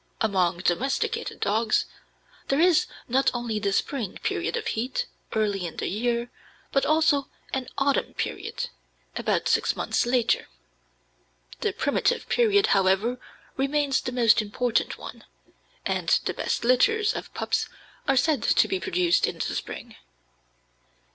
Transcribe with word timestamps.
Among 0.19 0.57
domesticated 0.61 1.39
dogs, 1.41 1.85
there 2.47 2.59
is 2.59 2.87
not 3.07 3.29
only 3.35 3.59
the 3.59 3.71
spring 3.71 4.15
period 4.23 4.57
of 4.57 4.65
heat, 4.65 5.05
early 5.35 5.63
in 5.67 5.77
the 5.77 5.87
year, 5.87 6.31
but 6.71 6.87
also 6.87 7.29
an 7.53 7.67
autumn 7.77 8.15
period, 8.15 8.69
about 9.15 9.47
six 9.47 9.75
months 9.75 10.07
later; 10.07 10.47
the 11.59 11.71
primitive 11.71 12.27
period, 12.29 12.65
however, 12.73 13.19
remains 13.57 14.01
the 14.01 14.11
most 14.11 14.41
important 14.41 14.97
one, 14.97 15.23
and 15.85 16.19
the 16.25 16.33
best 16.33 16.63
litters 16.63 17.13
of 17.13 17.31
pups 17.35 17.69
are 18.07 18.17
said 18.17 18.41
to 18.41 18.67
be 18.67 18.79
produced 18.79 19.27
in 19.27 19.35
the 19.35 19.53
spring. 19.53 19.97